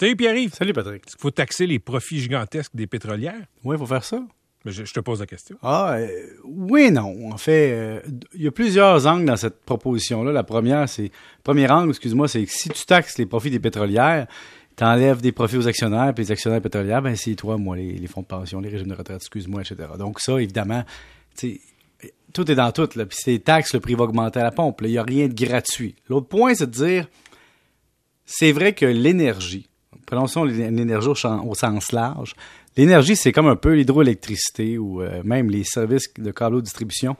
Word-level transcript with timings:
Salut 0.00 0.16
Pierre-Yves. 0.16 0.54
Salut 0.54 0.72
Patrick. 0.72 1.04
Qu'il 1.04 1.18
faut 1.18 1.30
taxer 1.30 1.66
les 1.66 1.78
profits 1.78 2.20
gigantesques 2.20 2.74
des 2.74 2.86
pétrolières? 2.86 3.44
Oui, 3.64 3.76
il 3.76 3.78
faut 3.78 3.84
faire 3.84 4.02
ça. 4.02 4.22
Mais 4.64 4.72
je, 4.72 4.86
je 4.86 4.94
te 4.94 5.00
pose 5.00 5.20
la 5.20 5.26
question. 5.26 5.58
Ah, 5.62 5.96
euh, 5.98 6.08
oui 6.42 6.84
et 6.84 6.90
non. 6.90 7.30
En 7.30 7.36
fait, 7.36 7.72
euh, 7.72 8.00
il 8.32 8.40
y 8.40 8.46
a 8.46 8.50
plusieurs 8.50 9.06
angles 9.06 9.26
dans 9.26 9.36
cette 9.36 9.60
proposition-là. 9.60 10.32
La 10.32 10.42
première, 10.42 10.88
c'est, 10.88 11.10
premier 11.44 11.70
angle, 11.70 11.90
excuse-moi, 11.90 12.28
c'est 12.28 12.42
que 12.46 12.50
si 12.50 12.70
tu 12.70 12.86
taxes 12.86 13.18
les 13.18 13.26
profits 13.26 13.50
des 13.50 13.60
pétrolières, 13.60 14.26
t'enlèves 14.74 15.20
des 15.20 15.32
profits 15.32 15.58
aux 15.58 15.68
actionnaires, 15.68 16.14
puis 16.14 16.24
les 16.24 16.32
actionnaires 16.32 16.62
pétrolières, 16.62 17.02
ben 17.02 17.14
c'est 17.14 17.34
toi, 17.34 17.58
moi, 17.58 17.76
les, 17.76 17.92
les 17.92 18.06
fonds 18.06 18.22
de 18.22 18.26
pension, 18.26 18.58
les 18.62 18.70
régimes 18.70 18.88
de 18.88 18.94
retraite, 18.94 19.18
excuse-moi, 19.18 19.60
etc. 19.60 19.86
Donc 19.98 20.20
ça, 20.20 20.40
évidemment, 20.40 20.82
tu 21.36 21.60
sais, 22.00 22.10
tout 22.32 22.50
est 22.50 22.54
dans 22.54 22.72
tout. 22.72 22.88
Là. 22.96 23.04
Puis 23.04 23.18
si 23.20 23.30
les 23.32 23.40
taxes, 23.40 23.74
le 23.74 23.80
prix 23.80 23.96
va 23.96 24.04
augmenter 24.04 24.40
à 24.40 24.44
la 24.44 24.50
pompe. 24.50 24.80
là. 24.80 24.88
Il 24.88 24.92
n'y 24.92 24.98
a 24.98 25.02
rien 25.02 25.28
de 25.28 25.34
gratuit. 25.34 25.94
L'autre 26.08 26.28
point, 26.28 26.54
c'est 26.54 26.68
de 26.68 26.70
dire, 26.70 27.06
c'est 28.24 28.52
vrai 28.52 28.72
que 28.72 28.86
l'énergie, 28.86 29.66
prononçons 30.10 30.42
l'énergie 30.42 31.08
au, 31.08 31.14
sens 31.54 31.92
large, 31.92 32.34
l'énergie, 32.76 33.14
c'est 33.14 33.30
comme 33.30 33.46
un 33.46 33.54
peu 33.54 33.74
l'hydroélectricité 33.74 34.76
ou 34.76 35.02
euh, 35.02 35.22
même 35.24 35.50
les 35.50 35.62
services 35.62 36.12
de 36.18 36.32
câbleau 36.32 36.60
distribution. 36.60 37.16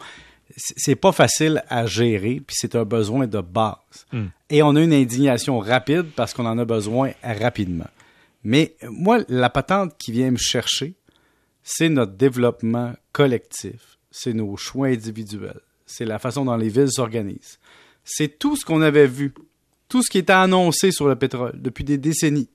C'est 0.57 0.97
pas 0.97 1.13
facile 1.13 1.63
à 1.69 1.87
gérer, 1.87 2.43
puis 2.45 2.57
c'est 2.59 2.75
un 2.75 2.85
besoin 2.85 3.29
de 3.29 3.41
base. 3.41 4.07
Hmm. 4.13 4.27
Et 4.49 4.65
on 4.65 4.75
a 4.75 4.81
une 4.81 4.93
indignation 4.93 5.61
rapide 5.61 6.07
parce 6.17 6.35
qu'on 6.35 6.47
en 6.47 6.59
a 6.59 6.65
besoin 6.65 7.13
rapidement. 7.23 7.87
Mais 8.43 8.75
moi, 8.83 9.21
la 9.29 9.51
patente 9.51 9.97
qui 9.97 10.11
vient 10.11 10.33
me 10.33 10.37
chercher, 10.37 10.95
c'est 11.63 11.89
notre 11.89 12.15
développement 12.15 12.95
collectif, 13.13 13.99
c'est 14.11 14.33
nos 14.33 14.57
choix 14.57 14.89
individuels, 14.89 15.61
c'est 15.87 16.07
la 16.07 16.19
façon 16.19 16.45
dont 16.45 16.57
les 16.57 16.71
villes 16.71 16.91
s'organisent. 16.91 17.61
C'est 18.03 18.41
tout 18.41 18.57
ce 18.57 18.65
qu'on 18.65 18.81
avait 18.81 19.07
vu, 19.07 19.33
tout 19.89 20.03
ce 20.03 20.11
qui 20.11 20.19
était 20.19 20.33
annoncé 20.33 20.91
sur 20.91 21.07
le 21.07 21.15
pétrole 21.15 21.53
depuis 21.55 21.85
des 21.85 21.99
décennies. 21.99 22.49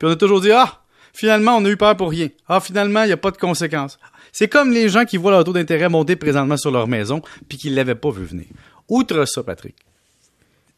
Puis 0.00 0.08
on 0.08 0.12
a 0.12 0.16
toujours 0.16 0.40
dit, 0.40 0.50
ah, 0.50 0.80
finalement, 1.12 1.58
on 1.58 1.64
a 1.66 1.68
eu 1.68 1.76
peur 1.76 1.94
pour 1.94 2.10
rien. 2.10 2.28
Ah, 2.48 2.58
finalement, 2.58 3.04
il 3.04 3.08
n'y 3.08 3.12
a 3.12 3.18
pas 3.18 3.30
de 3.30 3.36
conséquences. 3.36 3.98
C'est 4.32 4.48
comme 4.48 4.72
les 4.72 4.88
gens 4.88 5.04
qui 5.04 5.18
voient 5.18 5.30
leur 5.30 5.44
taux 5.44 5.52
d'intérêt 5.52 5.90
monter 5.90 6.16
présentement 6.16 6.56
sur 6.56 6.70
leur 6.70 6.88
maison, 6.88 7.20
puis 7.48 7.58
qui 7.58 7.70
ne 7.70 7.76
l'avaient 7.76 7.94
pas 7.94 8.10
vu 8.10 8.24
venir. 8.24 8.46
Outre 8.88 9.26
ça, 9.26 9.42
Patrick, 9.42 9.76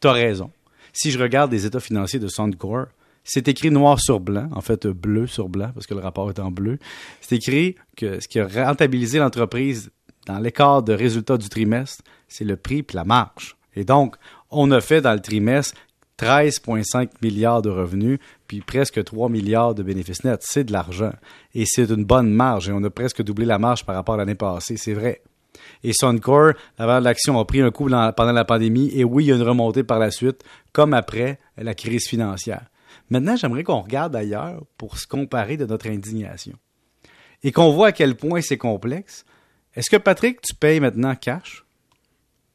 t'as 0.00 0.12
raison. 0.12 0.50
Si 0.92 1.12
je 1.12 1.20
regarde 1.20 1.52
les 1.52 1.64
états 1.64 1.78
financiers 1.78 2.18
de 2.18 2.26
Suncor, 2.26 2.86
c'est 3.22 3.46
écrit 3.46 3.70
noir 3.70 4.00
sur 4.00 4.18
blanc, 4.18 4.48
en 4.52 4.60
fait 4.60 4.88
bleu 4.88 5.28
sur 5.28 5.48
blanc, 5.48 5.70
parce 5.72 5.86
que 5.86 5.94
le 5.94 6.00
rapport 6.00 6.28
est 6.28 6.40
en 6.40 6.50
bleu. 6.50 6.78
C'est 7.20 7.36
écrit 7.36 7.76
que 7.96 8.18
ce 8.18 8.26
qui 8.26 8.40
a 8.40 8.48
rentabilisé 8.48 9.20
l'entreprise 9.20 9.92
dans 10.26 10.40
l'écart 10.40 10.82
de 10.82 10.94
résultats 10.94 11.36
du 11.36 11.48
trimestre, 11.48 12.02
c'est 12.26 12.44
le 12.44 12.56
prix 12.56 12.82
puis 12.82 12.96
la 12.96 13.04
marge. 13.04 13.56
Et 13.76 13.84
donc, 13.84 14.16
on 14.50 14.72
a 14.72 14.80
fait 14.80 15.00
dans 15.00 15.12
le 15.12 15.20
trimestre 15.20 15.76
13,5 16.22 17.08
milliards 17.20 17.62
de 17.62 17.70
revenus, 17.70 18.20
puis 18.46 18.60
presque 18.60 19.02
3 19.02 19.28
milliards 19.28 19.74
de 19.74 19.82
bénéfices 19.82 20.22
nets. 20.22 20.42
C'est 20.42 20.64
de 20.64 20.72
l'argent. 20.72 21.12
Et 21.54 21.64
c'est 21.66 21.90
une 21.90 22.04
bonne 22.04 22.30
marge. 22.30 22.68
Et 22.68 22.72
on 22.72 22.82
a 22.84 22.90
presque 22.90 23.22
doublé 23.22 23.44
la 23.44 23.58
marge 23.58 23.84
par 23.84 23.96
rapport 23.96 24.14
à 24.14 24.18
l'année 24.18 24.36
passée. 24.36 24.76
C'est 24.76 24.94
vrai. 24.94 25.22
Et 25.82 25.92
Suncor, 25.92 26.52
la 26.78 26.86
valeur 26.86 27.00
de 27.00 27.04
l'action 27.06 27.38
a 27.40 27.44
pris 27.44 27.60
un 27.60 27.70
coup 27.72 27.88
pendant 27.88 28.32
la 28.32 28.44
pandémie. 28.44 28.90
Et 28.94 29.02
oui, 29.02 29.24
il 29.24 29.26
y 29.28 29.32
a 29.32 29.36
une 29.36 29.42
remontée 29.42 29.82
par 29.82 29.98
la 29.98 30.12
suite, 30.12 30.44
comme 30.72 30.94
après 30.94 31.38
la 31.56 31.74
crise 31.74 32.06
financière. 32.06 32.66
Maintenant, 33.10 33.36
j'aimerais 33.36 33.64
qu'on 33.64 33.80
regarde 33.80 34.14
ailleurs 34.14 34.62
pour 34.78 34.98
se 34.98 35.06
comparer 35.06 35.56
de 35.56 35.66
notre 35.66 35.88
indignation. 35.88 36.54
Et 37.42 37.50
qu'on 37.50 37.72
voit 37.72 37.88
à 37.88 37.92
quel 37.92 38.14
point 38.14 38.40
c'est 38.40 38.58
complexe. 38.58 39.24
Est-ce 39.74 39.90
que, 39.90 39.96
Patrick, 39.96 40.40
tu 40.40 40.54
payes 40.54 40.78
maintenant 40.78 41.16
cash? 41.16 41.64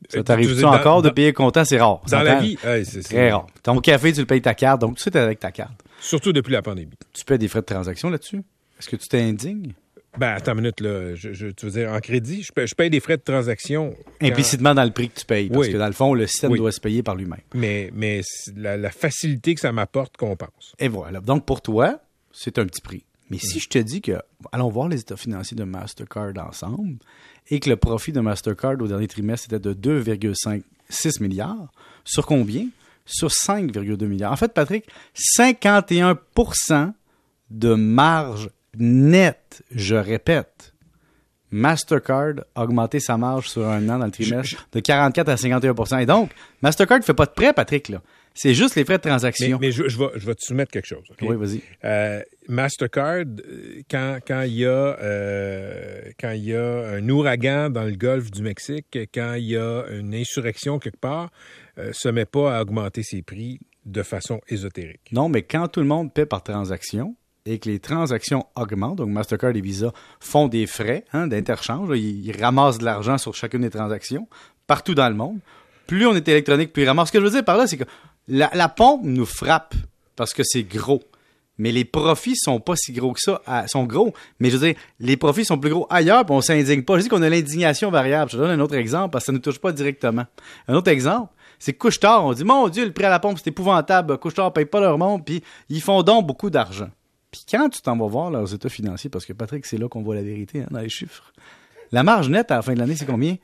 Ça 0.09 0.23
t'arrive-tu 0.23 0.55
tu 0.57 0.65
encore 0.65 1.01
dans- 1.01 1.09
de 1.09 1.13
payer 1.13 1.33
comptant? 1.33 1.65
C'est 1.65 1.79
rare. 1.79 2.01
Dans 2.09 2.21
la 2.21 2.39
vie, 2.39 2.57
ouais, 2.63 2.83
c'est 2.85 3.01
c'est- 3.01 3.09
Très 3.15 3.31
rare. 3.31 3.47
Ton 3.63 3.79
café, 3.79 4.13
tu 4.13 4.19
le 4.21 4.25
payes 4.25 4.41
ta 4.41 4.53
carte, 4.53 4.81
donc 4.81 4.91
tout 4.91 4.95
de 4.95 4.99
suite 5.01 5.15
avec 5.15 5.39
ta 5.39 5.51
carte. 5.51 5.73
Surtout 5.99 6.31
depuis 6.31 6.51
la 6.53 6.61
pandémie. 6.61 6.91
Tu 7.13 7.25
payes 7.25 7.37
des 7.39 7.47
frais 7.47 7.61
de 7.61 7.65
transaction 7.65 8.09
là-dessus? 8.09 8.41
Est-ce 8.79 8.87
que 8.89 8.95
tu 8.95 9.07
t'indignes? 9.07 9.73
Ben, 10.17 10.29
attends 10.33 10.53
une 10.53 10.61
minute, 10.61 10.79
là. 10.81 11.13
Je, 11.15 11.33
je- 11.33 11.47
tu 11.47 11.65
veux 11.67 11.71
dire, 11.71 11.91
en 11.91 11.99
crédit, 11.99 12.41
je 12.41 12.51
paye, 12.51 12.65
je 12.67 12.73
paye 12.73 12.89
des 12.89 12.99
frais 12.99 13.17
de 13.17 13.21
transaction. 13.21 13.93
quand- 14.19 14.25
Implicitement 14.27 14.73
dans 14.73 14.83
le 14.83 14.89
prix 14.91 15.09
que 15.09 15.19
tu 15.19 15.25
payes. 15.25 15.49
Parce 15.49 15.67
Oui. 15.67 15.73
que 15.73 15.77
dans 15.77 15.85
le 15.87 15.91
fond, 15.93 16.13
le 16.15 16.25
système 16.25 16.51
Oui. 16.51 16.57
doit 16.59 16.71
se 16.71 16.79
payer 16.79 17.03
par 17.03 17.15
lui-même. 17.15 17.41
Mais, 17.53 17.91
mais 17.93 18.21
la, 18.55 18.77
la 18.77 18.89
facilité 18.89 19.53
que 19.53 19.61
ça 19.61 19.71
m'apporte 19.71 20.17
compense. 20.17 20.73
Et 20.79 20.87
voilà. 20.87 21.19
Donc, 21.19 21.45
pour 21.45 21.61
toi, 21.61 21.99
c'est 22.31 22.57
un 22.57 22.65
petit 22.65 22.81
prix. 22.81 23.03
Mais 23.29 23.37
si 23.37 23.59
je 23.59 23.67
te 23.67 23.77
dis 23.77 24.01
que, 24.01 24.13
allons 24.51 24.69
voir 24.69 24.87
les 24.87 25.01
états 25.01 25.17
financiers 25.17 25.57
de 25.57 25.63
Mastercard 25.63 26.33
ensemble, 26.37 26.97
et 27.49 27.59
que 27.59 27.69
le 27.69 27.77
profit 27.77 28.11
de 28.11 28.19
Mastercard 28.19 28.81
au 28.81 28.87
dernier 28.87 29.07
trimestre 29.07 29.47
était 29.47 29.59
de 29.59 29.73
2,56 29.73 31.21
milliards, 31.21 31.71
sur 32.03 32.25
combien? 32.25 32.67
Sur 33.05 33.29
5,2 33.29 34.05
milliards. 34.05 34.31
En 34.31 34.37
fait, 34.37 34.53
Patrick, 34.53 34.85
51% 35.37 36.93
de 37.49 37.73
marge 37.73 38.49
nette, 38.77 39.63
je 39.71 39.95
répète. 39.95 40.73
Mastercard 41.49 42.43
a 42.55 42.63
augmenté 42.63 42.99
sa 42.99 43.17
marge 43.17 43.49
sur 43.49 43.67
un 43.67 43.87
an 43.89 43.99
dans 43.99 44.05
le 44.05 44.11
trimestre 44.11 44.67
de 44.73 44.79
44 44.81 45.29
à 45.29 45.35
51% 45.35 46.01
Et 46.01 46.05
donc, 46.05 46.31
Mastercard 46.61 46.99
ne 46.99 47.03
fait 47.03 47.13
pas 47.13 47.25
de 47.25 47.31
prêt, 47.31 47.53
Patrick, 47.53 47.87
là. 47.89 48.01
C'est 48.37 48.53
juste 48.53 48.75
les 48.75 48.85
frais 48.85 48.97
de 48.97 49.01
transaction. 49.01 49.57
mais 49.59 49.71
je, 49.71 49.89
je 49.89 49.97
vais, 49.97 50.09
je 50.15 50.25
vais 50.25 50.35
te 50.35 50.43
soumettre 50.43 50.71
quelque 50.71 50.85
chose. 50.85 51.03
Oui, 51.21 51.35
vas-y. 51.35 51.61
Euh, 51.83 52.21
Mastercard, 52.47 53.23
euh, 53.25 53.81
quand 53.89 54.19
quand 54.25 54.43
il 54.43 54.53
y 54.53 54.65
a 54.65 54.69
euh, 54.69 56.01
quand 56.19 56.31
il 56.31 56.43
y 56.45 56.55
a 56.55 56.89
un 56.91 57.09
ouragan 57.09 57.71
dans 57.71 57.83
le 57.83 57.95
golfe 57.95 58.29
du 58.29 58.43
Mexique, 58.43 58.97
quand 59.13 59.33
il 59.33 59.45
y 59.45 59.57
a 59.57 59.85
une 59.89 60.13
insurrection 60.13 60.77
quelque 60.77 60.99
part, 60.99 61.31
euh, 61.79 61.91
se 61.93 62.09
met 62.09 62.25
pas 62.25 62.57
à 62.57 62.61
augmenter 62.61 63.01
ses 63.01 63.23
prix 63.23 63.59
de 63.85 64.03
façon 64.03 64.39
ésotérique. 64.49 65.11
Non, 65.11 65.29
mais 65.29 65.41
quand 65.41 65.67
tout 65.67 65.79
le 65.79 65.87
monde 65.87 66.13
paie 66.13 66.25
par 66.27 66.43
transaction 66.43 67.15
et 67.45 67.57
que 67.57 67.69
les 67.69 67.79
transactions 67.79 68.45
augmentent, 68.55 68.97
donc 68.97 69.09
Mastercard 69.09 69.55
et 69.55 69.61
Visa 69.61 69.93
font 70.19 70.47
des 70.47 70.67
frais 70.67 71.05
hein, 71.11 71.27
d'interchange, 71.27 71.89
ils, 71.97 72.25
ils 72.25 72.39
ramassent 72.39 72.77
de 72.77 72.85
l'argent 72.85 73.17
sur 73.17 73.33
chacune 73.33 73.61
des 73.61 73.69
transactions 73.71 74.27
partout 74.67 74.93
dans 74.93 75.09
le 75.09 75.15
monde. 75.15 75.39
Plus 75.87 76.05
on 76.05 76.13
est 76.15 76.27
électronique, 76.27 76.73
plus 76.73 76.83
ils 76.83 76.87
ramassent. 76.87 77.07
Ce 77.07 77.13
que 77.13 77.19
je 77.19 77.23
veux 77.23 77.31
dire 77.31 77.45
par 77.45 77.55
là, 77.57 77.65
c'est 77.65 77.77
que 77.77 77.85
la, 78.27 78.69
pompe 78.69 79.01
nous 79.03 79.25
frappe 79.25 79.75
parce 80.15 80.33
que 80.33 80.43
c'est 80.43 80.63
gros. 80.63 81.01
Mais 81.59 81.71
les 81.71 81.85
profits 81.85 82.35
sont 82.35 82.59
pas 82.59 82.75
si 82.75 82.93
gros 82.93 83.13
que 83.13 83.19
ça. 83.19 83.41
sont 83.67 83.85
gros, 83.85 84.13
mais 84.39 84.51
je 84.51 84.57
veux 84.57 84.67
dire, 84.67 84.75
les 84.99 85.17
profits 85.17 85.43
sont 85.43 85.57
plus 85.57 85.71
gros 85.71 85.87
ailleurs, 85.89 86.23
puis 86.23 86.35
on 86.35 86.41
s'indigne 86.41 86.83
pas. 86.83 86.97
Je 86.97 87.03
dis 87.03 87.09
qu'on 87.09 87.23
a 87.23 87.29
l'indignation 87.29 87.89
variable. 87.89 88.29
Je 88.29 88.37
te 88.37 88.41
donne 88.41 88.51
un 88.51 88.59
autre 88.59 88.75
exemple 88.75 89.11
parce 89.11 89.23
que 89.23 89.27
ça 89.27 89.31
ne 89.31 89.37
nous 89.37 89.41
touche 89.41 89.57
pas 89.57 89.71
directement. 89.71 90.25
Un 90.67 90.75
autre 90.75 90.91
exemple, 90.91 91.33
c'est 91.57 91.73
Couche-Tard, 91.73 92.25
on 92.25 92.33
dit, 92.33 92.43
mon 92.43 92.69
Dieu, 92.69 92.85
le 92.85 92.91
prix 92.91 93.05
à 93.05 93.09
la 93.09 93.19
pompe, 93.19 93.39
c'est 93.39 93.47
épouvantable. 93.47 94.17
Couche-Tard 94.19 94.53
paye 94.53 94.65
pas 94.65 94.79
leur 94.79 94.99
monde, 94.99 95.25
puis 95.25 95.43
ils 95.69 95.81
font 95.81 96.03
donc 96.03 96.27
beaucoup 96.27 96.51
d'argent. 96.51 96.89
Puis 97.31 97.41
quand 97.49 97.69
tu 97.69 97.81
t'en 97.81 97.97
vas 97.97 98.07
voir 98.07 98.29
leurs 98.29 98.53
états 98.53 98.69
financiers, 98.69 99.09
parce 99.09 99.25
que 99.25 99.33
Patrick, 99.33 99.65
c'est 99.65 99.77
là 99.77 99.87
qu'on 99.89 100.03
voit 100.03 100.15
la 100.15 100.21
vérité 100.21 100.61
hein, 100.61 100.67
dans 100.69 100.79
les 100.79 100.89
chiffres, 100.89 101.33
la 101.91 102.03
marge 102.03 102.29
nette 102.29 102.51
à 102.51 102.57
la 102.57 102.61
fin 102.61 102.73
de 102.73 102.79
l'année, 102.79 102.95
c'est 102.95 103.05
combien? 103.05 103.37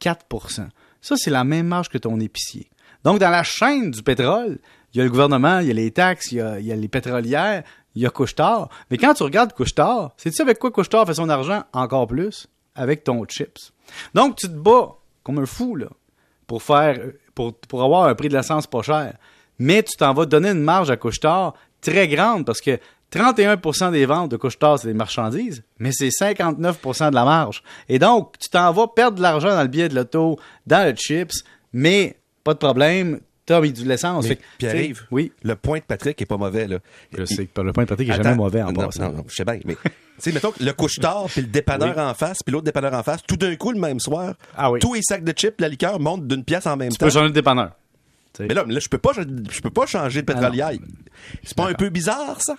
4% 0.00 0.68
Ça, 1.00 1.16
c'est 1.16 1.30
la 1.30 1.44
même 1.44 1.66
marge 1.66 1.88
que 1.88 1.98
ton 1.98 2.18
épicier. 2.18 2.68
Donc, 3.04 3.18
dans 3.18 3.30
la 3.30 3.42
chaîne 3.42 3.90
du 3.90 4.02
pétrole, 4.02 4.58
il 4.92 4.98
y 4.98 5.00
a 5.00 5.04
le 5.04 5.10
gouvernement, 5.10 5.60
il 5.60 5.68
y 5.68 5.70
a 5.70 5.74
les 5.74 5.90
taxes, 5.90 6.32
il 6.32 6.38
y 6.38 6.40
a, 6.40 6.76
les 6.76 6.88
pétrolières, 6.88 7.62
il 7.94 8.02
y 8.02 8.06
a 8.06 8.10
Couche-Tard. 8.10 8.68
Mais 8.90 8.98
quand 8.98 9.14
tu 9.14 9.22
regardes 9.22 9.52
Couche-Tard, 9.52 10.12
sais-tu 10.16 10.42
avec 10.42 10.58
quoi 10.58 10.70
Couche-Tard 10.70 11.06
fait 11.06 11.14
son 11.14 11.28
argent? 11.28 11.62
Encore 11.72 12.06
plus? 12.06 12.46
Avec 12.74 13.04
ton 13.04 13.24
chips. 13.24 13.72
Donc, 14.14 14.36
tu 14.36 14.46
te 14.46 14.52
bats 14.52 14.96
comme 15.22 15.38
un 15.38 15.46
fou, 15.46 15.76
là, 15.76 15.88
pour 16.46 16.62
faire, 16.62 16.98
pour, 17.34 17.54
pour 17.54 17.82
avoir 17.82 18.04
un 18.04 18.14
prix 18.14 18.28
de 18.28 18.36
l'essence 18.36 18.66
pas 18.66 18.82
cher. 18.82 19.14
Mais 19.58 19.82
tu 19.82 19.96
t'en 19.96 20.14
vas 20.14 20.26
donner 20.26 20.50
une 20.50 20.62
marge 20.62 20.90
à 20.90 20.96
Couche-Tard 20.96 21.54
très 21.80 22.08
grande 22.08 22.44
parce 22.44 22.60
que 22.60 22.78
31% 23.12 23.90
des 23.90 24.06
ventes 24.06 24.30
de 24.30 24.36
Couche-Tard, 24.36 24.78
c'est 24.78 24.88
des 24.88 24.94
marchandises, 24.94 25.64
mais 25.78 25.90
c'est 25.92 26.08
59% 26.08 27.10
de 27.10 27.14
la 27.14 27.24
marge. 27.24 27.62
Et 27.88 27.98
donc, 27.98 28.38
tu 28.38 28.48
t'en 28.48 28.72
vas 28.72 28.86
perdre 28.86 29.16
de 29.16 29.22
l'argent 29.22 29.50
dans 29.50 29.62
le 29.62 29.68
billet 29.68 29.88
de 29.88 29.96
l'auto, 29.96 30.38
dans 30.66 30.86
le 30.86 30.94
chips, 30.94 31.44
mais 31.72 32.19
pas 32.44 32.54
de 32.54 32.58
problème, 32.58 33.20
t'as 33.46 33.60
mis 33.60 33.72
de 33.72 33.86
l'essence. 33.86 34.24
Mais 34.24 34.30
Fait 34.30 34.36
que, 34.36 34.42
Pierre-Yves, 34.58 34.96
tu 34.96 35.00
sais, 35.02 35.08
oui. 35.10 35.32
le 35.42 35.56
point 35.56 35.78
de 35.78 35.84
Patrick 35.84 36.20
est 36.20 36.26
pas 36.26 36.36
mauvais. 36.36 36.66
Là. 36.66 36.78
Je 37.16 37.24
sais 37.24 37.46
que 37.46 37.60
le 37.60 37.72
point 37.72 37.84
de 37.84 37.88
Patrick 37.88 38.08
est 38.08 38.12
Attends, 38.12 38.22
jamais 38.22 38.36
mauvais 38.36 38.62
en 38.62 38.72
non, 38.72 38.86
passant. 38.86 39.10
Non, 39.10 39.18
non, 39.18 39.24
je 39.28 39.34
sais 39.34 39.44
bien, 39.44 39.58
mais... 39.64 39.74
tu 39.84 39.90
sais, 40.18 40.32
mettons 40.32 40.52
que 40.52 40.62
le 40.62 40.72
couche-tard, 40.72 41.26
puis 41.28 41.40
le 41.42 41.48
dépanneur 41.48 41.98
en 41.98 42.14
face, 42.14 42.38
puis 42.44 42.52
l'autre 42.52 42.64
dépanneur 42.64 42.94
en 42.94 43.02
face, 43.02 43.22
tout 43.26 43.36
d'un 43.36 43.56
coup, 43.56 43.72
le 43.72 43.80
même 43.80 44.00
soir, 44.00 44.34
Ah 44.56 44.70
oui. 44.70 44.78
tous 44.80 44.94
les 44.94 45.02
sacs 45.02 45.24
de 45.24 45.32
chips, 45.32 45.60
la 45.60 45.68
liqueur 45.68 45.98
montent 46.00 46.26
d'une 46.26 46.44
pièce 46.44 46.66
en 46.66 46.76
même 46.76 46.90
Tu 46.90 46.98
temps. 46.98 47.06
peux 47.06 47.10
changer 47.12 47.28
de 47.28 47.34
dépanneur. 47.34 47.72
Tu. 48.32 48.42
Mais 48.44 48.54
là, 48.54 48.64
là 48.66 48.78
je 48.78 48.88
peux 48.88 48.98
pas, 48.98 49.10
je, 49.14 49.60
peux 49.60 49.70
pas 49.70 49.86
changer 49.86 50.20
de 50.22 50.26
pétrolière. 50.26 50.70
C'est 51.42 51.56
pas 51.56 51.64
D'accord. 51.64 51.70
un 51.70 51.74
peu 51.74 51.88
bizarre, 51.90 52.40
ça? 52.40 52.54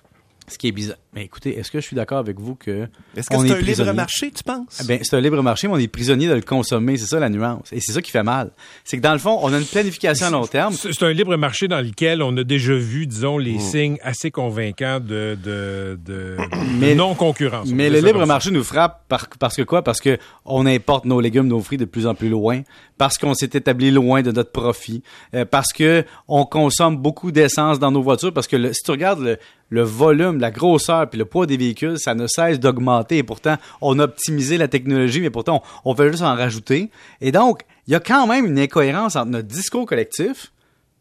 Ce 0.47 0.57
qui 0.57 0.67
est 0.67 0.71
bizarre. 0.73 0.97
Mais 1.13 1.23
écoutez, 1.23 1.57
est-ce 1.57 1.71
que 1.71 1.79
je 1.79 1.85
suis 1.85 1.95
d'accord 1.95 2.17
avec 2.17 2.39
vous 2.39 2.55
que 2.55 2.87
Est-ce 3.15 3.29
que 3.29 3.35
on 3.35 3.41
c'est 3.41 3.49
est 3.49 3.51
un 3.53 3.59
libre 3.59 3.93
marché, 3.93 4.31
tu 4.31 4.43
penses? 4.43 4.81
Ben, 4.85 4.99
c'est 5.01 5.15
un 5.15 5.21
libre 5.21 5.41
marché, 5.41 5.67
mais 5.67 5.73
on 5.73 5.77
est 5.77 5.87
prisonnier 5.87 6.27
de 6.27 6.33
le 6.33 6.41
consommer. 6.41 6.97
C'est 6.97 7.05
ça 7.05 7.19
la 7.19 7.29
nuance. 7.29 7.71
Et 7.71 7.79
c'est 7.79 7.91
ça 7.93 8.01
qui 8.01 8.11
fait 8.11 8.23
mal. 8.23 8.51
C'est 8.83 8.97
que 8.97 9.01
dans 9.01 9.11
le 9.13 9.19
fond, 9.19 9.37
on 9.41 9.53
a 9.53 9.57
une 9.57 9.65
planification 9.65 10.27
à 10.27 10.29
long 10.29 10.47
terme. 10.47 10.73
C'est 10.73 11.03
un 11.03 11.11
libre 11.13 11.35
marché 11.37 11.67
dans 11.67 11.79
lequel 11.81 12.21
on 12.21 12.35
a 12.37 12.43
déjà 12.43 12.73
vu, 12.73 13.07
disons, 13.07 13.37
les 13.37 13.55
Mm. 13.55 13.59
signes 13.59 13.97
assez 14.03 14.31
convaincants 14.31 14.99
de, 14.99 15.37
de, 15.41 15.97
de, 16.05 16.37
Mais- 16.79 16.91
de 16.91 16.95
non-concurrence. 16.95 17.69
On 17.71 17.75
Mais 17.75 17.89
le 17.89 17.99
libre 17.99 18.25
marché 18.25 18.51
nous 18.51 18.63
frappe 18.63 19.05
par- 19.07 19.27
parce 19.39 19.55
que 19.55 19.61
quoi? 19.63 19.83
Parce 19.83 19.99
que 20.01 20.17
on 20.45 20.65
importe 20.65 21.05
nos 21.05 21.19
légumes, 21.21 21.47
nos 21.47 21.59
fruits 21.61 21.77
de 21.77 21.85
plus 21.85 22.07
en 22.07 22.15
plus 22.15 22.29
loin, 22.29 22.61
parce 22.97 23.17
qu'on 23.17 23.33
s'est 23.33 23.49
établi 23.53 23.91
loin 23.91 24.21
de 24.21 24.31
notre 24.31 24.51
profit, 24.51 25.01
euh, 25.33 25.43
parce 25.45 25.71
que 25.73 26.05
on 26.27 26.45
consomme 26.45 26.97
beaucoup 26.97 27.31
d'essence 27.31 27.79
dans 27.79 27.91
nos 27.91 28.01
voitures, 28.01 28.33
parce 28.33 28.47
que 28.47 28.55
le- 28.57 28.73
si 28.73 28.81
tu 28.83 28.91
regardes 28.91 29.19
le, 29.21 29.37
le 29.69 29.83
volume, 29.83 30.30
la 30.39 30.51
grosseur 30.51 31.09
puis 31.09 31.17
le 31.19 31.25
poids 31.25 31.45
des 31.45 31.57
véhicules, 31.57 31.99
ça 31.99 32.15
ne 32.15 32.27
cesse 32.27 32.59
d'augmenter. 32.59 33.17
Et 33.17 33.23
pourtant, 33.23 33.57
on 33.81 33.99
a 33.99 34.03
optimisé 34.03 34.57
la 34.57 34.67
technologie, 34.67 35.21
mais 35.21 35.29
pourtant, 35.29 35.63
on, 35.83 35.91
on 35.91 35.93
veut 35.93 36.11
juste 36.11 36.23
en 36.23 36.35
rajouter. 36.35 36.89
Et 37.19 37.31
donc, 37.31 37.61
il 37.87 37.91
y 37.93 37.95
a 37.95 37.99
quand 37.99 38.27
même 38.27 38.45
une 38.45 38.59
incohérence 38.59 39.15
entre 39.15 39.31
notre 39.31 39.47
discours 39.47 39.85
collectif 39.85 40.51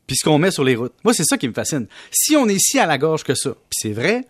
puis 0.07 0.17
ce 0.17 0.25
qu'on 0.25 0.39
met 0.39 0.51
sur 0.51 0.65
les 0.65 0.75
routes. 0.75 0.95
Moi, 1.05 1.15
c'est 1.15 1.23
ça 1.23 1.39
qui 1.39 1.47
me 1.47 1.53
fascine. 1.53 1.87
Si 2.11 2.35
on 2.35 2.49
est 2.49 2.59
si 2.59 2.81
à 2.81 2.87
la 2.87 2.99
gorge 2.99 3.23
que 3.23 3.37
ça, 3.37 3.51
puis 3.51 3.79
c'est 3.81 3.93
vrai, 3.93 4.25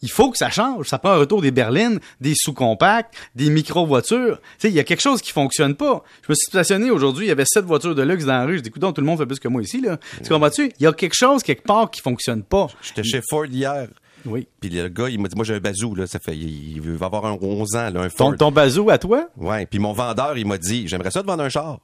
il 0.00 0.10
faut 0.10 0.30
que 0.30 0.38
ça 0.38 0.48
change. 0.48 0.88
Ça 0.88 0.98
prend 0.98 1.10
un 1.10 1.18
retour 1.18 1.42
des 1.42 1.50
berlines, 1.50 2.00
des 2.18 2.32
sous-compacts, 2.34 3.14
des 3.34 3.50
micro-voitures. 3.50 4.40
Il 4.64 4.70
y 4.70 4.80
a 4.80 4.84
quelque 4.84 5.02
chose 5.02 5.20
qui 5.20 5.32
fonctionne 5.32 5.74
pas. 5.74 6.02
Je 6.22 6.32
me 6.32 6.34
suis 6.34 6.46
stationné 6.46 6.90
aujourd'hui, 6.90 7.26
il 7.26 7.28
y 7.28 7.32
avait 7.32 7.44
sept 7.44 7.64
voitures 7.64 7.94
de 7.94 8.02
luxe 8.02 8.24
dans 8.24 8.38
la 8.38 8.44
rue. 8.46 8.56
Je 8.56 8.62
dis, 8.62 8.68
écoute, 8.68 8.82
tout 8.94 9.00
le 9.02 9.06
monde 9.06 9.18
fait 9.18 9.26
plus 9.26 9.38
que 9.38 9.48
moi 9.48 9.60
ici, 9.60 9.80
là. 9.80 9.98
Tu 10.22 10.28
comprends-tu? 10.28 10.72
Il 10.78 10.84
y 10.84 10.86
a 10.86 10.92
quelque 10.92 11.14
chose 11.14 11.42
quelque 11.42 11.64
part 11.64 11.90
qui 11.90 12.00
fonctionne 12.00 12.42
pas. 12.42 12.68
J'étais 12.82 13.04
chez 13.04 13.20
Ford 13.28 13.46
hier. 13.46 13.88
Oui. 14.26 14.46
Puis 14.60 14.70
le 14.70 14.88
gars, 14.88 15.08
il 15.08 15.20
m'a 15.20 15.28
dit, 15.28 15.36
moi 15.36 15.44
j'ai 15.44 15.54
un 15.54 15.60
bazou, 15.60 15.94
là, 15.94 16.06
ça 16.06 16.18
fait, 16.18 16.36
il, 16.36 16.80
va 16.80 17.06
avoir 17.06 17.26
un 17.26 17.36
11 17.40 17.76
ans, 17.76 17.90
là, 17.90 18.00
un 18.02 18.08
Ton, 18.08 18.16
Ford. 18.16 18.36
ton 18.36 18.50
bazou 18.52 18.90
à 18.90 18.98
toi? 18.98 19.28
Ouais, 19.36 19.66
puis 19.66 19.78
mon 19.78 19.92
vendeur, 19.92 20.36
il 20.36 20.46
m'a 20.46 20.58
dit, 20.58 20.86
j'aimerais 20.88 21.10
ça 21.10 21.22
te 21.22 21.26
vendre 21.26 21.42
un 21.44 21.48
char. 21.48 21.78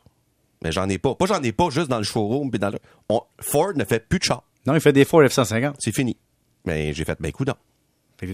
Mais 0.62 0.72
j'en 0.72 0.88
ai 0.88 0.98
pas. 0.98 1.14
Pas 1.14 1.26
j'en 1.26 1.42
ai 1.42 1.52
pas 1.52 1.68
juste 1.70 1.88
dans 1.88 1.98
le 1.98 2.04
showroom, 2.04 2.50
puis 2.50 2.58
dans 2.58 2.70
le... 2.70 2.78
on- 3.08 3.22
Ford 3.40 3.72
ne 3.76 3.84
fait 3.84 4.06
plus 4.08 4.18
de 4.18 4.24
char. 4.24 4.42
Non, 4.66 4.74
il 4.74 4.80
fait 4.80 4.92
des 4.92 5.04
Ford 5.04 5.22
F-150. 5.22 5.74
C'est 5.78 5.94
fini. 5.94 6.16
Mais 6.64 6.94
j'ai 6.94 7.04
fait, 7.04 7.18
ben 7.20 7.30
Faut 7.36 7.44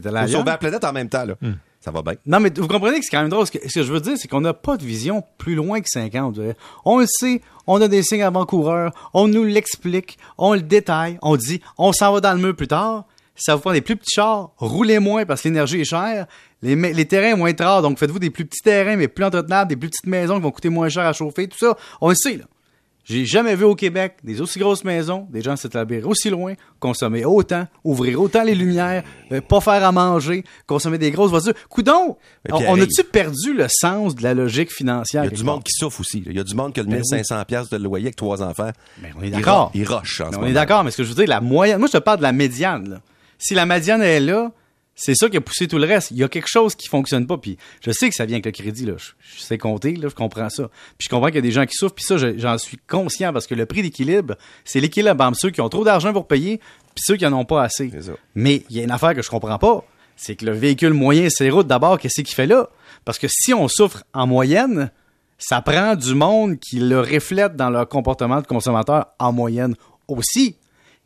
ailleurs? 0.07 0.29
sauver 0.29 0.45
la 0.51 0.59
planète 0.59 0.85
en 0.85 0.93
même 0.93 1.09
temps, 1.09 1.25
là. 1.25 1.35
Ça 1.81 1.91
va 1.91 2.03
bien. 2.03 2.13
Non, 2.27 2.41
mais 2.41 2.53
vous 2.57 2.69
comprenez 2.69 2.99
que 2.99 3.05
c'est 3.07 3.11
quand 3.11 3.23
même 3.23 3.31
drôle. 3.31 3.47
Ce 3.47 3.51
que, 3.53 3.67
ce 3.69 3.81
que 3.81 3.83
je 3.83 3.91
veux 3.93 4.01
dire, 4.01 4.13
c'est 4.19 4.29
qu'on 4.29 4.43
n'a 4.43 4.53
pas 4.53 4.77
de 4.77 4.85
vision 4.85 5.25
plus 5.39 5.55
loin 5.55 5.81
que 5.81 5.89
5 5.89 6.15
ans, 6.17 6.27
on 6.29 6.31
dirait. 6.31 6.55
On 6.85 6.99
le 7.01 7.07
sait, 7.09 7.41
on 7.67 7.81
a 7.81 7.89
des 7.89 8.03
signes 8.03 8.23
avant-coureurs, 8.23 8.93
on 9.15 9.27
nous 9.29 9.45
l'explique, 9.45 10.19
on 10.37 10.53
le 10.53 10.61
détaille, 10.61 11.19
on 11.23 11.37
dit, 11.37 11.63
on 11.79 11.93
s'en 11.93 12.13
va 12.13 12.21
dans 12.21 12.35
le 12.35 12.39
mur 12.41 12.55
plus 12.55 12.69
tard. 12.69 13.07
Ça 13.37 13.55
vous 13.55 13.61
prend 13.63 13.73
des 13.73 13.81
plus 13.81 13.97
petits 13.97 14.15
chars, 14.15 14.51
roulez 14.59 14.99
moins 14.99 15.25
parce 15.25 15.43
que 15.43 15.49
l'énergie 15.49 15.81
est 15.81 15.85
chère, 15.85 16.27
les, 16.63 16.75
les 16.77 17.05
terrains 17.07 17.37
moins 17.37 17.53
rares, 17.59 17.81
donc 17.83 17.99
faites-vous 17.99 18.19
des 18.19 18.31
plus 18.31 18.45
petits 18.45 18.61
terrains, 18.63 18.97
mais 18.97 19.09
plus 19.09 19.25
entretenables, 19.25 19.69
des 19.71 19.77
plus 19.77 19.89
petites 19.89 20.07
maisons 20.07 20.37
qui 20.37 20.43
vont 20.43 20.51
coûter 20.51 20.69
moins 20.69 20.89
cher 20.91 21.07
à 21.07 21.13
chauffer, 21.15 21.49
tout 21.49 21.59
ça. 21.59 21.77
On 22.01 22.11
le 22.11 22.15
sait, 22.15 22.37
là. 22.37 22.45
J'ai 23.03 23.25
jamais 23.25 23.57
vu 23.57 23.65
au 23.65 23.75
Québec 23.75 24.19
des 24.23 24.41
aussi 24.41 24.59
grosses 24.61 24.85
maisons, 24.85 25.27
des 25.31 25.41
gens 25.41 25.57
s'établir 25.57 26.07
aussi 26.07 26.31
loin, 26.31 26.53
consommer 26.79 27.25
autant, 27.25 27.67
ouvrir 27.83 28.21
autant 28.21 28.45
les 28.45 28.55
lumières, 28.55 29.03
euh, 29.33 29.41
pas 29.41 29.61
faire 29.61 29.83
à 29.83 29.91
manger, 29.91 30.45
consommer 30.67 30.99
des 30.99 31.11
grosses 31.11 31.31
voitures. 31.31 31.55
Coudon, 31.71 32.19
Mais 32.45 32.53
on, 32.53 32.75
on 32.75 32.81
a-tu 32.81 33.03
perdu 33.03 33.55
le 33.55 33.67
sens 33.69 34.15
de 34.15 34.23
la 34.23 34.35
logique 34.35 34.71
financière? 34.71 35.25
Il 35.25 35.31
y 35.31 35.35
a 35.35 35.37
du 35.37 35.43
monde 35.43 35.65
qui 35.65 35.73
souffre 35.73 36.01
aussi. 36.01 36.23
Il 36.25 36.37
y 36.37 36.39
a 36.39 36.45
du 36.45 36.55
monde 36.55 36.73
qui 36.73 36.81
a 36.81 36.83
le 36.85 36.91
Ben 36.91 36.97
1500 37.01 37.43
pièces 37.47 37.71
de 37.71 37.79
loyer 37.79 38.05
avec 38.09 38.17
trois 38.17 38.43
enfants. 38.43 38.71
Ben, 38.99 39.13
on 39.19 39.23
est 39.23 39.31
d'accord. 39.31 39.73
Il 39.75 39.89
roche 39.89 40.21
en 40.21 40.27
Mais 40.27 40.31
ce 40.31 40.37
on 40.37 40.41
moment. 40.41 40.51
est 40.51 40.55
d'accord, 40.55 40.85
mais 40.85 40.91
ce 40.93 40.99
que 40.99 41.03
je 41.05 41.09
veux 41.09 41.15
dire, 41.17 41.27
la 41.27 41.41
moyenne, 41.41 41.79
moi 41.79 41.89
je 41.89 41.99
te 41.99 42.03
parle 42.03 42.19
de 42.19 42.23
la 42.23 42.33
médiane. 42.33 42.91
Là. 42.91 43.01
Si 43.41 43.55
la 43.55 43.67
médiane 43.67 44.03
est 44.03 44.21
là, 44.21 44.53
c'est 44.95 45.15
ça 45.15 45.29
qui 45.31 45.39
a 45.39 45.41
poussé 45.41 45.67
tout 45.67 45.79
le 45.79 45.87
reste. 45.87 46.11
Il 46.11 46.19
y 46.19 46.25
a 46.25 46.29
quelque 46.29 46.47
chose 46.49 46.75
qui 46.75 46.87
fonctionne 46.87 47.27
pas. 47.27 47.39
Puis 47.39 47.57
je 47.83 47.91
sais 47.91 48.09
que 48.11 48.15
ça 48.15 48.27
vient 48.27 48.37
avec 48.37 48.45
le 48.47 48.53
crédit. 48.53 48.85
Là. 48.85 48.93
Je, 48.99 49.13
je 49.37 49.41
sais 49.41 49.57
compter, 49.57 49.97
là, 49.97 50.09
je 50.11 50.15
comprends 50.15 50.51
ça. 50.51 50.69
Puis 50.99 51.07
je 51.07 51.09
comprends 51.09 51.29
qu'il 51.29 51.37
y 51.37 51.39
a 51.39 51.43
des 51.43 51.51
gens 51.53 51.65
qui 51.65 51.75
souffrent. 51.75 51.95
Puis 51.95 52.05
ça, 52.05 52.19
je- 52.19 52.37
j'en 52.37 52.59
suis 52.59 52.77
conscient 52.87 53.33
parce 53.33 53.47
que 53.47 53.55
le 53.55 53.65
prix 53.65 53.81
d'équilibre, 53.83 54.37
c'est 54.65 54.79
l'équilibre 54.79 55.25
entre 55.25 55.39
ceux 55.41 55.51
qui 55.51 55.63
ont 55.63 55.71
trop 55.71 55.85
d'argent 55.85 56.13
pour 56.13 56.27
payer, 56.29 56.59
puis 56.95 57.03
ceux 57.03 57.17
qui 57.17 57.25
en 57.27 57.33
ont 57.33 57.47
pas 57.47 57.63
assez. 57.63 57.91
C'est. 57.99 58.13
Mais 58.35 58.63
il 58.69 58.77
y 58.77 58.81
a 58.81 58.85
une 58.85 58.91
affaire 58.91 59.15
que 59.15 59.23
je 59.23 59.31
comprends 59.31 59.59
pas. 59.59 59.85
C'est 60.17 60.37
que 60.37 60.45
le 60.45 60.53
véhicule 60.53 60.93
moyen 60.93 61.29
les 61.41 61.49
routes, 61.51 61.67
d'abord, 61.67 61.99
qu'est-ce 61.99 62.21
qu'il 62.21 62.35
fait 62.35 62.47
là? 62.47 62.69
Parce 63.07 63.19
que 63.19 63.27
si 63.31 63.55
on 63.55 63.69
souffre 63.69 64.05
en 64.13 64.27
moyenne, 64.27 64.91
ça 65.39 65.63
prend 65.63 65.95
du 65.97 66.15
monde 66.15 66.59
qui 66.59 66.79
le 66.79 67.01
reflète 67.01 67.57
dans 67.57 67.71
leur 67.71 67.89
comportement 67.89 68.43
de 68.43 68.47
consommateur 68.47 69.07
en 69.19 69.33
moyenne 69.33 69.75
aussi. 70.09 70.57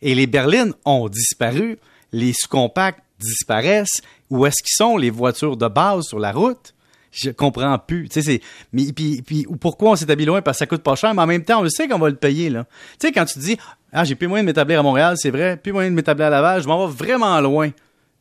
Et 0.03 0.17
les 0.17 0.27
berlines 0.27 0.73
ont 0.85 1.09
disparu, 1.09 1.79
les 2.13 2.33
sous-compacts 2.33 3.01
disparaissent. 3.19 4.01
Où 4.31 4.47
est-ce 4.47 4.63
qu'ils 4.63 4.77
sont 4.77 4.97
les 4.97 5.11
voitures 5.11 5.57
de 5.57 5.69
base 5.69 6.05
sur 6.05 6.19
la 6.19 6.33
route? 6.33 6.75
Je 7.13 7.31
comprends 7.31 7.79
plus. 7.79 8.09
Tu 8.09 8.23
sais, 8.23 8.41
mais 8.73 8.93
puis, 8.93 9.23
puis 9.23 9.47
pourquoi 9.61 9.93
on 9.93 9.97
s'établit 9.97 10.25
loin? 10.25 10.43
Parce 10.43 10.57
que 10.57 10.61
ça 10.61 10.67
coûte 10.67 10.83
pas 10.83 10.97
cher, 10.97 11.15
mais 11.15 11.23
en 11.23 11.27
même 11.27 11.45
temps, 11.45 11.61
on 11.61 11.63
le 11.63 11.69
sait 11.71 11.87
qu'on 11.87 11.99
va 11.99 12.09
le 12.09 12.17
payer, 12.17 12.51
là. 12.51 12.65
Tu 12.99 13.07
sais, 13.07 13.13
quand 13.13 13.25
tu 13.25 13.39
dis, 13.39 13.57
ah, 13.93 14.03
j'ai 14.03 14.17
plus 14.17 14.27
moyen 14.27 14.43
de 14.43 14.47
m'établir 14.47 14.81
à 14.81 14.83
Montréal, 14.83 15.15
c'est 15.17 15.31
vrai, 15.31 15.57
plus 15.57 15.73
moyen 15.73 15.91
de 15.91 15.95
m'établir 15.95 16.27
à 16.27 16.31
Laval, 16.31 16.61
je 16.63 16.67
m'en 16.67 16.87
vais 16.87 16.93
vraiment 16.93 17.41
loin. 17.41 17.71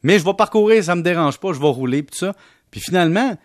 Mais 0.04 0.20
je 0.20 0.24
vais 0.26 0.34
parcourir, 0.36 0.84
ça 0.84 0.96
me 0.96 1.02
dérange 1.02 1.40
pas, 1.40 1.54
je 1.54 1.60
vais 1.60 1.68
rouler, 1.68 2.04
puis 2.04 2.16
ça. 2.16 2.36
Puis 2.70 2.82
finalement, 2.82 3.36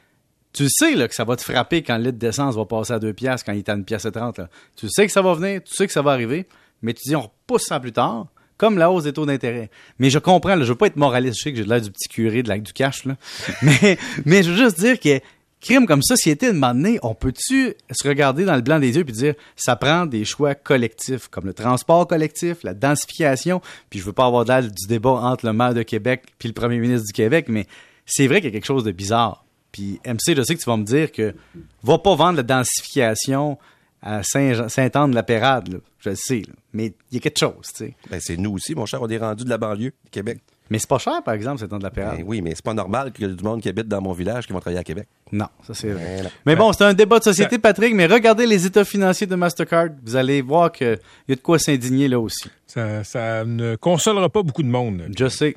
tu 0.52 0.66
sais 0.68 0.94
là, 0.94 1.08
que 1.08 1.14
ça 1.14 1.24
va 1.24 1.36
te 1.36 1.42
frapper 1.42 1.82
quand 1.82 1.96
le 1.96 2.04
litre 2.04 2.18
d'essence 2.18 2.56
va 2.56 2.64
passer 2.64 2.92
à 2.92 2.98
2 2.98 3.12
piastres, 3.12 3.46
quand 3.46 3.52
il 3.52 3.58
est 3.58 3.68
à 3.68 3.74
1 3.74 3.82
pièce 3.82 4.04
et 4.04 4.12
30. 4.12 4.38
Là. 4.38 4.48
Tu 4.76 4.88
sais 4.90 5.06
que 5.06 5.12
ça 5.12 5.22
va 5.22 5.34
venir, 5.34 5.62
tu 5.62 5.74
sais 5.74 5.86
que 5.86 5.92
ça 5.92 6.02
va 6.02 6.12
arriver, 6.12 6.48
mais 6.82 6.92
tu 6.94 7.02
dis 7.08 7.16
on 7.16 7.22
repousse 7.22 7.66
ça 7.66 7.80
plus 7.80 7.92
tard, 7.92 8.26
comme 8.58 8.76
la 8.76 8.90
hausse 8.90 9.04
des 9.04 9.12
taux 9.12 9.24
d'intérêt. 9.24 9.70
Mais 9.98 10.10
je 10.10 10.18
comprends, 10.18 10.56
là, 10.56 10.64
je 10.64 10.70
veux 10.70 10.74
pas 10.74 10.88
être 10.88 10.96
moraliste, 10.96 11.38
je 11.38 11.42
sais 11.44 11.52
que 11.52 11.58
j'ai 11.58 11.64
l'air 11.64 11.80
du 11.80 11.90
petit 11.90 12.08
curé 12.08 12.42
de 12.42 12.48
la, 12.48 12.58
du 12.58 12.72
cash, 12.72 13.04
là. 13.04 13.16
mais, 13.62 14.42
je 14.42 14.50
veux 14.50 14.56
juste 14.56 14.78
dire 14.80 14.98
que 15.00 15.20
crime 15.60 15.86
comme 15.86 16.02
société, 16.02 16.48
de 16.48 16.52
moment 16.52 16.74
donné, 16.74 16.98
on 17.02 17.14
peut-tu 17.14 17.74
se 17.90 18.08
regarder 18.08 18.44
dans 18.44 18.56
le 18.56 18.60
blanc 18.60 18.78
des 18.78 18.96
yeux 18.96 19.04
puis 19.04 19.14
dire 19.14 19.34
ça 19.56 19.76
prend 19.76 20.06
des 20.06 20.24
choix 20.24 20.54
collectifs, 20.54 21.28
comme 21.28 21.46
le 21.46 21.54
transport 21.54 22.06
collectif, 22.06 22.58
la 22.64 22.74
densification, 22.74 23.62
puis 23.90 24.00
je 24.00 24.04
veux 24.04 24.12
pas 24.12 24.26
avoir 24.26 24.44
d'air 24.44 24.62
du 24.62 24.86
débat 24.86 25.10
entre 25.10 25.46
le 25.46 25.52
maire 25.52 25.74
de 25.74 25.82
Québec 25.82 26.24
puis 26.38 26.48
le 26.48 26.54
premier 26.54 26.78
ministre 26.78 27.06
du 27.06 27.12
Québec, 27.12 27.46
mais 27.48 27.66
c'est 28.06 28.26
vrai 28.26 28.40
qu'il 28.40 28.46
y 28.46 28.52
a 28.52 28.52
quelque 28.52 28.66
chose 28.66 28.84
de 28.84 28.92
bizarre. 28.92 29.44
Puis 29.70 30.00
MC, 30.04 30.34
je 30.34 30.42
sais 30.42 30.54
que 30.54 30.60
tu 30.60 30.68
vas 30.68 30.76
me 30.76 30.84
dire 30.84 31.12
que 31.12 31.34
va 31.82 31.98
pas 31.98 32.14
vendre 32.14 32.38
la 32.38 32.42
densification 32.42 33.58
à 34.02 34.22
Saint- 34.22 34.68
Saint-Anne-de-la-Pérade, 34.68 35.68
là. 35.72 35.78
je 35.98 36.10
le 36.10 36.16
sais, 36.16 36.42
là. 36.46 36.54
mais 36.72 36.92
il 37.10 37.14
y 37.14 37.16
a 37.16 37.20
quelque 37.20 37.38
chose, 37.38 37.66
tu 37.74 37.86
sais. 37.86 37.94
Ben, 38.10 38.20
c'est 38.20 38.36
nous 38.36 38.52
aussi, 38.52 38.74
mon 38.74 38.86
cher. 38.86 39.02
On 39.02 39.08
est 39.08 39.18
rendu 39.18 39.44
de 39.44 39.48
la 39.50 39.58
banlieue 39.58 39.92
du 40.04 40.10
Québec. 40.10 40.38
Mais 40.70 40.78
c'est 40.78 40.88
pas 40.88 40.98
cher, 40.98 41.22
par 41.24 41.32
exemple, 41.32 41.60
Saint-Anne-de-la-Pérade. 41.60 42.18
Ben 42.18 42.24
oui, 42.26 42.42
mais 42.42 42.50
c'est 42.54 42.62
pas 42.64 42.74
normal 42.74 43.10
qu'il 43.10 43.26
y 43.26 43.30
ait 43.30 43.34
du 43.34 43.42
monde 43.42 43.62
qui 43.62 43.70
habite 43.70 43.88
dans 43.88 44.02
mon 44.02 44.12
village 44.12 44.46
qui 44.46 44.52
vont 44.52 44.60
travailler 44.60 44.78
à 44.80 44.84
Québec. 44.84 45.08
Non, 45.32 45.46
ça 45.66 45.72
c'est 45.72 45.88
vrai. 45.88 46.14
Voilà. 46.16 46.30
Mais 46.44 46.56
bon, 46.56 46.72
c'est 46.74 46.84
un 46.84 46.92
débat 46.92 47.18
de 47.18 47.24
société, 47.24 47.58
Patrick, 47.58 47.94
mais 47.94 48.04
regardez 48.06 48.46
les 48.46 48.66
états 48.66 48.84
financiers 48.84 49.26
de 49.26 49.34
Mastercard. 49.34 49.88
Vous 50.04 50.14
allez 50.14 50.42
voir 50.42 50.70
qu'il 50.70 50.98
y 51.26 51.32
a 51.32 51.34
de 51.36 51.40
quoi 51.40 51.58
s'indigner 51.58 52.06
là 52.06 52.20
aussi. 52.20 52.50
Ça, 52.66 53.02
ça 53.02 53.44
ne 53.46 53.76
consolera 53.76 54.28
pas 54.28 54.42
beaucoup 54.42 54.62
de 54.62 54.68
monde. 54.68 55.04
Je 55.18 55.28
sais. 55.28 55.56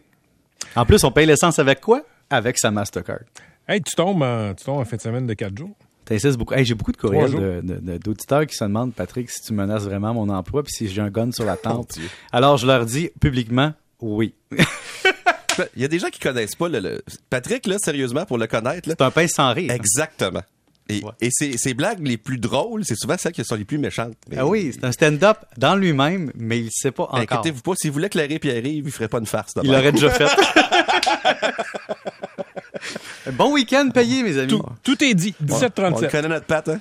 En 0.77 0.85
plus, 0.85 1.03
on 1.03 1.11
paye 1.11 1.25
l'essence 1.25 1.59
avec 1.59 1.81
quoi? 1.81 2.03
Avec 2.29 2.57
sa 2.57 2.71
Mastercard. 2.71 3.19
Hey, 3.67 3.81
tu 3.81 3.93
tombes 3.95 4.21
en, 4.23 4.53
tu 4.53 4.63
tombes 4.63 4.79
en 4.79 4.85
fin 4.85 4.95
de 4.95 5.01
semaine 5.01 5.27
de 5.27 5.33
quatre 5.33 5.57
jours. 5.57 5.75
T'insistes 6.11 6.37
beaucoup. 6.37 6.53
Hey, 6.53 6.65
j'ai 6.65 6.73
beaucoup 6.75 6.91
de 6.91 6.97
courriels 6.97 7.61
d'auditeurs 8.03 8.45
qui 8.45 8.55
se 8.55 8.63
demandent, 8.65 8.93
Patrick, 8.93 9.29
si 9.29 9.41
tu 9.41 9.53
menaces 9.53 9.83
vraiment 9.83 10.13
mon 10.13 10.27
emploi 10.29 10.61
puis 10.63 10.73
si 10.73 10.87
j'ai 10.89 11.01
un 11.01 11.09
gun 11.09 11.31
sur 11.31 11.45
la 11.45 11.55
tente. 11.57 11.93
Alors, 12.33 12.57
je 12.57 12.67
leur 12.67 12.85
dis 12.85 13.09
publiquement, 13.21 13.73
oui. 14.01 14.33
Il 15.75 15.81
y 15.81 15.85
a 15.85 15.87
des 15.87 15.99
gens 15.99 16.09
qui 16.09 16.19
connaissent 16.19 16.55
pas 16.55 16.67
le, 16.69 16.79
le- 16.79 17.03
Patrick, 17.29 17.65
là, 17.67 17.77
sérieusement, 17.77 18.25
pour 18.25 18.37
le 18.37 18.47
connaître. 18.47 18.89
C'est 18.89 19.01
un 19.01 19.11
pain 19.11 19.27
sans 19.27 19.53
rire. 19.53 19.71
Exactement. 19.71 20.41
Et, 20.89 21.01
Ouais. 21.03 21.11
et 21.21 21.29
ces, 21.31 21.57
ces 21.57 21.73
blagues 21.73 22.05
les 22.05 22.17
plus 22.17 22.37
drôles, 22.37 22.83
c'est 22.83 22.95
souvent 22.97 23.17
celles 23.17 23.31
qui 23.33 23.43
sont 23.45 23.55
les 23.55 23.63
plus 23.65 23.77
méchantes. 23.77 24.13
Mais- 24.29 24.37
Ah 24.39 24.45
oui, 24.47 24.71
c'est 24.73 24.83
un 24.83 24.91
stand-up 24.91 25.37
dans 25.57 25.75
lui-même, 25.75 26.31
mais 26.35 26.59
il 26.59 26.65
ne 26.65 26.69
sait 26.71 26.91
pas 26.91 27.07
Ben, 27.13 27.21
encore. 27.21 27.39
Inquiétez-vous 27.39 27.61
pas, 27.61 27.73
s'il 27.75 27.91
voulait 27.91 28.09
clairer 28.09 28.39
Pierre-Yves, 28.39 28.83
il 28.85 28.91
ferait 28.91 29.07
pas 29.07 29.19
une 29.19 29.25
farce. 29.25 29.53
Il 29.63 29.69
l'aurait 29.71 29.91
déjà 29.93 30.09
fait. 30.09 30.27
Bon 33.31 33.53
week-end 33.53 33.89
payé, 33.93 34.23
mes 34.23 34.37
amis. 34.37 34.47
Tout, 34.49 34.63
tout 34.83 35.03
est 35.03 35.13
dit. 35.13 35.35
On 35.41 35.45
le 35.59 35.67
17,37. 35.67 36.11
connaît 36.11 36.27
notre 36.27 36.45
patte, 36.45 36.69
hein? 36.69 36.79